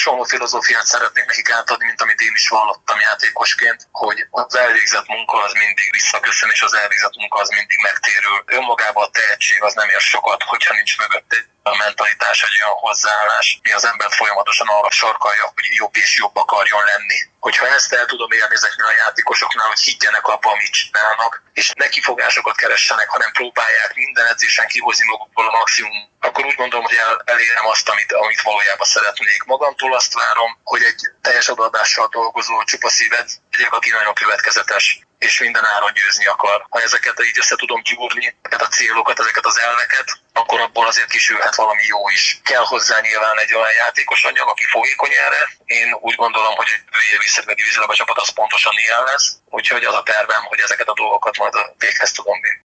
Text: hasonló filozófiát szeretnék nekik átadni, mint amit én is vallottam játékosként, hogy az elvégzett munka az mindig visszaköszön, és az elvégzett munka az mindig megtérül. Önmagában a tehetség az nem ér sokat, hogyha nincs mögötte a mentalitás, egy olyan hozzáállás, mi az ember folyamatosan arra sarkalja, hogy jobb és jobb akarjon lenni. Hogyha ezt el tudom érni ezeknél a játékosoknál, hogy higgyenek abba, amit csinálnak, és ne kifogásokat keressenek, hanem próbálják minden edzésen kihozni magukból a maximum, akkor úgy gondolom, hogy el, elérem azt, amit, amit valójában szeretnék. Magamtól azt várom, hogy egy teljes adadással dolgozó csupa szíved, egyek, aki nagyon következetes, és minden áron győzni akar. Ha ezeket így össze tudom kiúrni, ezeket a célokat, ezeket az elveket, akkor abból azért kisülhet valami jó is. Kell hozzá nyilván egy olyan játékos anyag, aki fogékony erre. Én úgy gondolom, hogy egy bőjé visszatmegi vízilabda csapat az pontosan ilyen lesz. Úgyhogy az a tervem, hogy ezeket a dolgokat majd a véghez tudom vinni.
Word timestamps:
hasonló 0.00 0.24
filozófiát 0.24 0.86
szeretnék 0.86 1.24
nekik 1.24 1.50
átadni, 1.50 1.86
mint 1.86 2.00
amit 2.00 2.20
én 2.20 2.34
is 2.34 2.48
vallottam 2.48 2.98
játékosként, 3.00 3.80
hogy 3.90 4.26
az 4.30 4.54
elvégzett 4.54 5.06
munka 5.06 5.42
az 5.42 5.52
mindig 5.52 5.88
visszaköszön, 5.90 6.50
és 6.52 6.62
az 6.62 6.74
elvégzett 6.74 7.16
munka 7.16 7.40
az 7.40 7.48
mindig 7.48 7.78
megtérül. 7.82 8.44
Önmagában 8.46 9.04
a 9.04 9.10
tehetség 9.10 9.62
az 9.62 9.74
nem 9.74 9.88
ér 9.88 10.00
sokat, 10.00 10.42
hogyha 10.42 10.74
nincs 10.74 10.98
mögötte 10.98 11.36
a 11.62 11.76
mentalitás, 11.76 12.42
egy 12.42 12.58
olyan 12.62 12.76
hozzáállás, 12.86 13.60
mi 13.62 13.72
az 13.72 13.84
ember 13.84 14.10
folyamatosan 14.12 14.68
arra 14.68 14.90
sarkalja, 14.90 15.44
hogy 15.54 15.64
jobb 15.82 15.96
és 15.96 16.18
jobb 16.18 16.36
akarjon 16.36 16.84
lenni. 16.84 17.18
Hogyha 17.40 17.66
ezt 17.66 17.92
el 17.92 18.06
tudom 18.06 18.30
érni 18.30 18.54
ezeknél 18.54 18.86
a 18.86 18.98
játékosoknál, 19.02 19.66
hogy 19.66 19.80
higgyenek 19.80 20.26
abba, 20.26 20.50
amit 20.50 20.70
csinálnak, 20.70 21.42
és 21.52 21.72
ne 21.74 21.88
kifogásokat 21.88 22.56
keressenek, 22.56 23.08
hanem 23.08 23.32
próbálják 23.32 23.94
minden 23.94 24.26
edzésen 24.26 24.66
kihozni 24.66 25.06
magukból 25.06 25.48
a 25.48 25.56
maximum, 25.56 26.08
akkor 26.20 26.44
úgy 26.44 26.54
gondolom, 26.54 26.84
hogy 26.84 26.96
el, 26.96 27.22
elérem 27.24 27.66
azt, 27.66 27.88
amit, 27.88 28.12
amit 28.12 28.42
valójában 28.42 28.86
szeretnék. 28.86 29.42
Magamtól 29.42 29.94
azt 29.94 30.14
várom, 30.14 30.58
hogy 30.64 30.82
egy 30.82 31.00
teljes 31.22 31.48
adadással 31.48 32.08
dolgozó 32.12 32.62
csupa 32.64 32.88
szíved, 32.88 33.28
egyek, 33.50 33.72
aki 33.72 33.90
nagyon 33.90 34.14
következetes, 34.14 35.00
és 35.18 35.40
minden 35.40 35.64
áron 35.64 35.92
győzni 35.92 36.26
akar. 36.26 36.66
Ha 36.68 36.80
ezeket 36.80 37.24
így 37.24 37.38
össze 37.38 37.56
tudom 37.56 37.82
kiúrni, 37.82 38.36
ezeket 38.42 38.66
a 38.66 38.70
célokat, 38.70 39.20
ezeket 39.20 39.46
az 39.46 39.58
elveket, 39.58 40.08
akkor 40.40 40.60
abból 40.60 40.86
azért 40.86 41.10
kisülhet 41.10 41.54
valami 41.54 41.82
jó 41.94 42.08
is. 42.08 42.40
Kell 42.44 42.64
hozzá 42.72 43.00
nyilván 43.00 43.38
egy 43.38 43.54
olyan 43.54 43.72
játékos 43.72 44.24
anyag, 44.24 44.48
aki 44.48 44.64
fogékony 44.64 45.12
erre. 45.26 45.42
Én 45.64 45.88
úgy 46.00 46.14
gondolom, 46.14 46.54
hogy 46.54 46.70
egy 46.74 46.84
bőjé 46.90 47.16
visszatmegi 47.18 47.62
vízilabda 47.62 47.94
csapat 47.94 48.18
az 48.18 48.28
pontosan 48.28 48.72
ilyen 48.76 49.04
lesz. 49.04 49.26
Úgyhogy 49.50 49.84
az 49.84 49.94
a 49.94 50.02
tervem, 50.02 50.42
hogy 50.42 50.60
ezeket 50.60 50.88
a 50.88 50.98
dolgokat 51.02 51.36
majd 51.36 51.54
a 51.54 51.74
véghez 51.78 52.12
tudom 52.12 52.40
vinni. 52.40 52.59